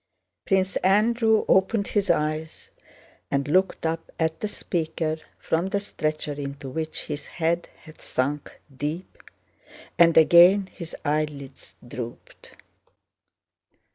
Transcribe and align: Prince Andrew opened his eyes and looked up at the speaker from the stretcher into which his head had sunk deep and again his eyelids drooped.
Prince 0.47 0.77
Andrew 0.77 1.45
opened 1.47 1.89
his 1.89 2.09
eyes 2.09 2.71
and 3.29 3.47
looked 3.47 3.85
up 3.85 4.11
at 4.19 4.39
the 4.39 4.47
speaker 4.47 5.17
from 5.37 5.67
the 5.67 5.79
stretcher 5.79 6.33
into 6.33 6.67
which 6.69 7.03
his 7.03 7.27
head 7.27 7.69
had 7.83 8.01
sunk 8.01 8.59
deep 8.75 9.21
and 9.99 10.17
again 10.17 10.65
his 10.73 10.95
eyelids 11.05 11.75
drooped. 11.87 12.53